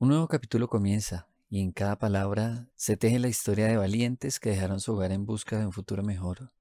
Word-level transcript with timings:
Un 0.00 0.08
nuevo 0.08 0.26
capítulo 0.26 0.66
comienza 0.66 1.28
y 1.48 1.60
en 1.60 1.70
cada 1.70 1.96
palabra 2.00 2.68
se 2.74 2.96
teje 2.96 3.20
la 3.20 3.28
historia 3.28 3.68
de 3.68 3.76
valientes 3.76 4.40
que 4.40 4.50
dejaron 4.50 4.80
su 4.80 4.92
hogar 4.92 5.12
en 5.12 5.24
busca 5.24 5.56
de 5.56 5.66
un 5.66 5.72
futuro 5.72 6.02
mejor. 6.02 6.52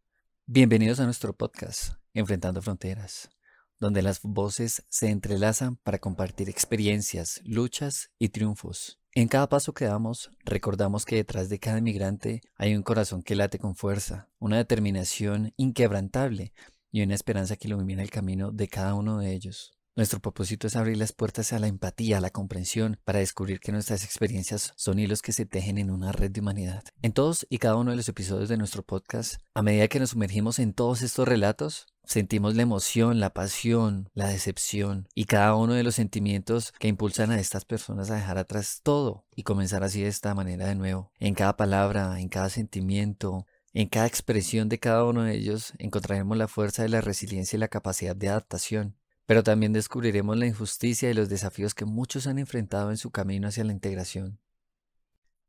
Bienvenidos 0.45 0.99
a 0.99 1.05
nuestro 1.05 1.35
podcast, 1.35 1.95
Enfrentando 2.13 2.61
Fronteras, 2.61 3.31
donde 3.79 4.03
las 4.03 4.21
voces 4.21 4.85
se 4.87 5.09
entrelazan 5.09 5.77
para 5.77 5.97
compartir 5.97 6.47
experiencias, 6.47 7.41
luchas 7.43 8.11
y 8.19 8.29
triunfos. 8.29 8.99
En 9.13 9.27
cada 9.27 9.49
paso 9.49 9.73
que 9.73 9.85
damos, 9.85 10.29
recordamos 10.45 11.03
que 11.03 11.15
detrás 11.15 11.49
de 11.49 11.57
cada 11.57 11.81
migrante 11.81 12.41
hay 12.55 12.75
un 12.75 12.83
corazón 12.83 13.23
que 13.23 13.35
late 13.35 13.57
con 13.57 13.75
fuerza, 13.75 14.29
una 14.37 14.57
determinación 14.57 15.53
inquebrantable 15.57 16.53
y 16.91 17.01
una 17.01 17.15
esperanza 17.15 17.55
que 17.55 17.67
ilumina 17.67 18.03
el 18.03 18.11
camino 18.11 18.51
de 18.51 18.67
cada 18.67 18.93
uno 18.93 19.17
de 19.17 19.33
ellos. 19.33 19.73
Nuestro 19.95 20.19
propósito 20.19 20.65
es 20.65 20.75
abrir 20.75 20.97
las 20.97 21.13
puertas 21.13 21.53
a 21.53 21.59
la 21.59 21.67
empatía, 21.67 22.17
a 22.17 22.21
la 22.21 22.31
comprensión, 22.31 22.97
para 23.05 23.19
descubrir 23.19 23.59
que 23.59 23.71
nuestras 23.71 24.03
experiencias 24.03 24.73
son 24.75 24.97
hilos 24.97 25.21
que 25.21 25.33
se 25.33 25.45
tejen 25.45 25.77
en 25.77 25.91
una 25.91 26.11
red 26.11 26.31
de 26.31 26.41
humanidad. 26.41 26.83
En 27.03 27.11
todos 27.13 27.45
y 27.47 27.59
cada 27.59 27.75
uno 27.75 27.91
de 27.91 27.97
los 27.97 28.09
episodios 28.09 28.49
de 28.49 28.57
nuestro 28.57 28.81
podcast, 28.81 29.35
a 29.53 29.61
medida 29.61 29.87
que 29.87 29.99
nos 29.99 30.09
sumergimos 30.09 30.57
en 30.57 30.73
todos 30.73 31.03
estos 31.03 31.27
relatos, 31.27 31.85
sentimos 32.05 32.55
la 32.55 32.63
emoción, 32.63 33.19
la 33.19 33.35
pasión, 33.35 34.09
la 34.15 34.29
decepción 34.29 35.07
y 35.13 35.25
cada 35.25 35.53
uno 35.55 35.75
de 35.75 35.83
los 35.83 35.93
sentimientos 35.93 36.73
que 36.79 36.87
impulsan 36.87 37.29
a 37.29 37.39
estas 37.39 37.63
personas 37.63 38.09
a 38.09 38.15
dejar 38.15 38.39
atrás 38.39 38.79
todo 38.81 39.27
y 39.35 39.43
comenzar 39.43 39.83
así 39.83 40.01
de 40.01 40.07
esta 40.07 40.33
manera 40.33 40.65
de 40.65 40.73
nuevo. 40.73 41.11
En 41.19 41.35
cada 41.35 41.55
palabra, 41.55 42.19
en 42.19 42.29
cada 42.29 42.49
sentimiento, 42.49 43.45
en 43.73 43.89
cada 43.89 44.07
expresión 44.07 44.69
de 44.69 44.79
cada 44.79 45.03
uno 45.03 45.21
de 45.21 45.35
ellos 45.35 45.73
encontraremos 45.77 46.35
la 46.35 46.47
fuerza 46.47 46.81
de 46.81 46.89
la 46.89 47.01
resiliencia 47.01 47.57
y 47.57 47.59
la 47.59 47.67
capacidad 47.67 48.15
de 48.15 48.29
adaptación. 48.29 48.97
Pero 49.33 49.41
también 49.41 49.73
descubriremos 49.73 50.37
la 50.37 50.45
injusticia 50.45 51.09
y 51.09 51.15
los 51.15 51.27
desafíos 51.27 51.73
que 51.73 51.85
muchos 51.85 52.27
han 52.27 52.37
enfrentado 52.37 52.91
en 52.91 52.97
su 52.97 53.09
camino 53.09 53.47
hacia 53.47 53.63
la 53.63 53.73
integración. 53.73 54.37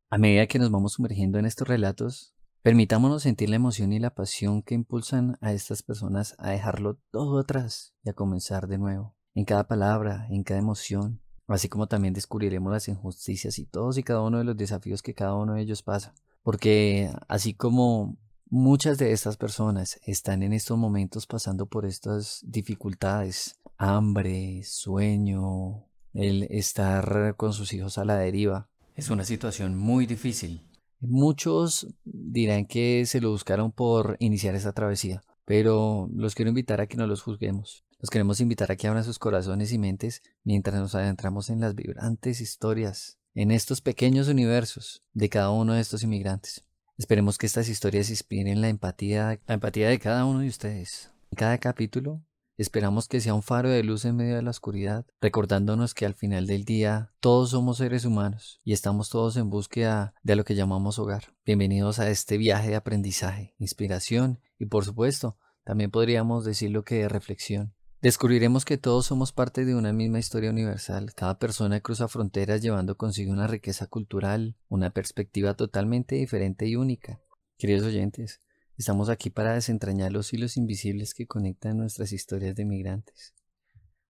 A 0.08 0.16
medida 0.16 0.46
que 0.46 0.58
nos 0.58 0.70
vamos 0.70 0.94
sumergiendo 0.94 1.38
en 1.38 1.44
estos 1.44 1.68
relatos, 1.68 2.34
permitámonos 2.62 3.24
sentir 3.24 3.50
la 3.50 3.56
emoción 3.56 3.92
y 3.92 3.98
la 3.98 4.14
pasión 4.14 4.62
que 4.62 4.74
impulsan 4.74 5.36
a 5.42 5.52
estas 5.52 5.82
personas 5.82 6.34
a 6.38 6.48
dejarlo 6.48 6.98
todo 7.10 7.38
atrás 7.38 7.92
y 8.02 8.08
a 8.08 8.14
comenzar 8.14 8.68
de 8.68 8.78
nuevo, 8.78 9.16
en 9.34 9.44
cada 9.44 9.68
palabra, 9.68 10.28
en 10.30 10.44
cada 10.44 10.60
emoción, 10.60 11.20
así 11.46 11.68
como 11.68 11.86
también 11.86 12.14
descubriremos 12.14 12.72
las 12.72 12.88
injusticias 12.88 13.58
y 13.58 13.66
todos 13.66 13.98
y 13.98 14.02
cada 14.02 14.22
uno 14.22 14.38
de 14.38 14.44
los 14.44 14.56
desafíos 14.56 15.02
que 15.02 15.12
cada 15.12 15.34
uno 15.34 15.56
de 15.56 15.60
ellos 15.60 15.82
pasa. 15.82 16.14
Porque 16.42 17.10
así 17.28 17.52
como 17.52 18.16
muchas 18.48 18.96
de 18.96 19.12
estas 19.12 19.36
personas 19.36 20.00
están 20.06 20.42
en 20.42 20.54
estos 20.54 20.78
momentos 20.78 21.26
pasando 21.26 21.66
por 21.66 21.84
estas 21.84 22.40
dificultades, 22.46 23.60
hambre, 23.76 24.62
sueño, 24.64 25.86
el 26.12 26.44
estar 26.44 27.34
con 27.36 27.52
sus 27.52 27.72
hijos 27.72 27.98
a 27.98 28.04
la 28.04 28.16
deriva. 28.16 28.68
Es 28.94 29.10
una 29.10 29.24
situación 29.24 29.76
muy 29.76 30.06
difícil. 30.06 30.62
Muchos 31.00 31.88
dirán 32.04 32.66
que 32.66 33.04
se 33.06 33.20
lo 33.20 33.30
buscaron 33.30 33.72
por 33.72 34.16
iniciar 34.20 34.54
esta 34.54 34.72
travesía, 34.72 35.22
pero 35.44 36.08
los 36.14 36.34
quiero 36.34 36.48
invitar 36.48 36.80
a 36.80 36.86
que 36.86 36.96
no 36.96 37.06
los 37.06 37.22
juzguemos. 37.22 37.84
Los 38.00 38.10
queremos 38.10 38.40
invitar 38.40 38.70
a 38.70 38.76
que 38.76 38.86
abran 38.86 39.04
sus 39.04 39.18
corazones 39.18 39.72
y 39.72 39.78
mentes 39.78 40.22
mientras 40.44 40.76
nos 40.76 40.94
adentramos 40.94 41.50
en 41.50 41.60
las 41.60 41.74
vibrantes 41.74 42.40
historias, 42.40 43.18
en 43.34 43.50
estos 43.50 43.80
pequeños 43.80 44.28
universos 44.28 45.02
de 45.12 45.28
cada 45.28 45.50
uno 45.50 45.74
de 45.74 45.80
estos 45.80 46.02
inmigrantes. 46.02 46.64
Esperemos 46.96 47.38
que 47.38 47.46
estas 47.46 47.68
historias 47.68 48.08
inspiren 48.08 48.60
la 48.60 48.68
empatía, 48.68 49.40
la 49.46 49.54
empatía 49.54 49.88
de 49.88 49.98
cada 49.98 50.24
uno 50.24 50.40
de 50.40 50.48
ustedes. 50.48 51.10
En 51.30 51.36
cada 51.36 51.58
capítulo 51.58 52.22
Esperamos 52.56 53.08
que 53.08 53.20
sea 53.20 53.34
un 53.34 53.42
faro 53.42 53.68
de 53.68 53.82
luz 53.82 54.04
en 54.04 54.14
medio 54.14 54.36
de 54.36 54.42
la 54.42 54.50
oscuridad, 54.50 55.04
recordándonos 55.20 55.92
que 55.92 56.06
al 56.06 56.14
final 56.14 56.46
del 56.46 56.64
día 56.64 57.10
todos 57.18 57.50
somos 57.50 57.78
seres 57.78 58.04
humanos 58.04 58.60
y 58.62 58.72
estamos 58.72 59.10
todos 59.10 59.36
en 59.36 59.50
búsqueda 59.50 60.14
de 60.22 60.36
lo 60.36 60.44
que 60.44 60.54
llamamos 60.54 61.00
hogar. 61.00 61.34
Bienvenidos 61.44 61.98
a 61.98 62.08
este 62.10 62.38
viaje 62.38 62.68
de 62.68 62.76
aprendizaje, 62.76 63.56
inspiración 63.58 64.38
y 64.56 64.66
por 64.66 64.84
supuesto 64.84 65.36
también 65.64 65.90
podríamos 65.90 66.44
decirlo 66.44 66.84
que 66.84 67.00
de 67.00 67.08
reflexión. 67.08 67.74
Descubriremos 68.00 68.64
que 68.64 68.78
todos 68.78 69.06
somos 69.06 69.32
parte 69.32 69.64
de 69.64 69.74
una 69.74 69.92
misma 69.92 70.20
historia 70.20 70.50
universal. 70.50 71.12
Cada 71.12 71.40
persona 71.40 71.80
cruza 71.80 72.06
fronteras 72.06 72.62
llevando 72.62 72.96
consigo 72.96 73.32
una 73.32 73.48
riqueza 73.48 73.88
cultural, 73.88 74.54
una 74.68 74.90
perspectiva 74.90 75.54
totalmente 75.54 76.14
diferente 76.14 76.68
y 76.68 76.76
única. 76.76 77.18
Queridos 77.58 77.84
oyentes, 77.84 78.40
Estamos 78.76 79.08
aquí 79.08 79.30
para 79.30 79.54
desentrañar 79.54 80.10
los 80.10 80.32
hilos 80.32 80.56
invisibles 80.56 81.14
que 81.14 81.28
conectan 81.28 81.78
nuestras 81.78 82.10
historias 82.10 82.56
de 82.56 82.64
migrantes. 82.64 83.32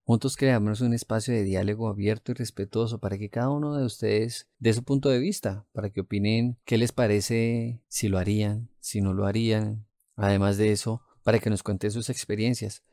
Juntos 0.05 0.37
creamos 0.37 0.81
un 0.81 0.93
espacio 0.93 1.35
de 1.35 1.43
diálogo 1.43 1.87
abierto 1.87 2.31
y 2.31 2.35
respetuoso 2.35 2.99
para 2.99 3.19
que 3.19 3.29
cada 3.29 3.49
uno 3.49 3.75
de 3.75 3.85
ustedes 3.85 4.49
dé 4.57 4.73
su 4.73 4.83
punto 4.83 5.09
de 5.09 5.19
vista, 5.19 5.67
para 5.71 5.91
que 5.91 6.01
opinen 6.01 6.57
qué 6.65 6.79
les 6.79 6.91
parece, 6.91 7.79
si 7.87 8.07
lo 8.07 8.17
harían, 8.17 8.69
si 8.79 9.01
no 9.01 9.13
lo 9.13 9.27
harían. 9.27 9.85
Además 10.15 10.57
de 10.57 10.71
eso, 10.71 11.01
para 11.23 11.37
que 11.39 11.51
nos 11.51 11.61
cuenten 11.61 11.91
sus 11.91 12.09
experiencias. 12.09 12.83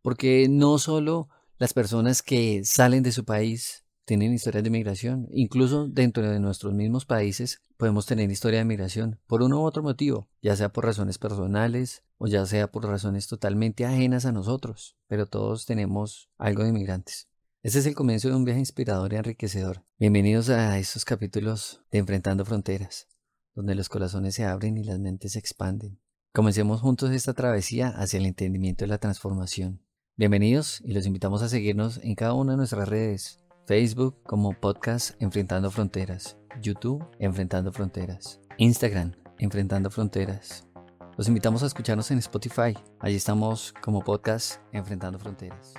Porque 0.00 0.46
no 0.48 0.78
solo 0.78 1.28
las 1.58 1.74
personas 1.74 2.22
que 2.22 2.64
salen 2.64 3.02
de 3.02 3.12
su 3.12 3.26
país 3.26 3.84
tienen 4.08 4.32
historias 4.32 4.64
de 4.64 4.70
migración. 4.70 5.28
Incluso 5.30 5.86
dentro 5.86 6.28
de 6.28 6.40
nuestros 6.40 6.72
mismos 6.72 7.04
países 7.04 7.60
podemos 7.76 8.06
tener 8.06 8.30
historia 8.30 8.60
de 8.60 8.64
migración 8.64 9.20
por 9.26 9.42
uno 9.42 9.60
u 9.60 9.64
otro 9.64 9.82
motivo, 9.82 10.30
ya 10.40 10.56
sea 10.56 10.72
por 10.72 10.86
razones 10.86 11.18
personales 11.18 12.04
o 12.16 12.26
ya 12.26 12.46
sea 12.46 12.72
por 12.72 12.86
razones 12.86 13.26
totalmente 13.26 13.84
ajenas 13.84 14.24
a 14.24 14.32
nosotros, 14.32 14.96
pero 15.08 15.26
todos 15.26 15.66
tenemos 15.66 16.30
algo 16.38 16.64
de 16.64 16.72
migrantes. 16.72 17.28
Este 17.62 17.80
es 17.80 17.86
el 17.86 17.94
comienzo 17.94 18.28
de 18.28 18.34
un 18.34 18.46
viaje 18.46 18.60
inspirador 18.60 19.12
y 19.12 19.16
enriquecedor. 19.16 19.84
Bienvenidos 19.98 20.48
a 20.48 20.78
estos 20.78 21.04
capítulos 21.04 21.82
de 21.92 21.98
Enfrentando 21.98 22.46
Fronteras, 22.46 23.08
donde 23.54 23.74
los 23.74 23.90
corazones 23.90 24.34
se 24.34 24.46
abren 24.46 24.78
y 24.78 24.84
las 24.84 24.98
mentes 24.98 25.32
se 25.32 25.38
expanden. 25.38 26.00
Comencemos 26.32 26.80
juntos 26.80 27.10
esta 27.10 27.34
travesía 27.34 27.88
hacia 27.88 28.18
el 28.18 28.24
entendimiento 28.24 28.86
de 28.86 28.88
la 28.88 28.98
transformación. 28.98 29.82
Bienvenidos 30.16 30.80
y 30.82 30.94
los 30.94 31.04
invitamos 31.04 31.42
a 31.42 31.50
seguirnos 31.50 31.98
en 32.02 32.14
cada 32.14 32.32
una 32.32 32.52
de 32.52 32.56
nuestras 32.56 32.88
redes 32.88 33.44
Facebook 33.68 34.16
como 34.22 34.54
podcast 34.54 35.10
Enfrentando 35.20 35.70
Fronteras, 35.70 36.38
YouTube 36.62 37.04
Enfrentando 37.18 37.70
Fronteras, 37.70 38.40
Instagram 38.56 39.12
Enfrentando 39.38 39.90
Fronteras. 39.90 40.66
Los 41.18 41.28
invitamos 41.28 41.62
a 41.62 41.66
escucharnos 41.66 42.10
en 42.10 42.16
Spotify. 42.16 42.74
Allí 42.98 43.16
estamos 43.16 43.74
como 43.82 44.00
podcast 44.00 44.62
Enfrentando 44.72 45.18
Fronteras. 45.18 45.74